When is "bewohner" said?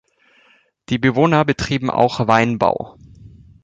0.97-1.45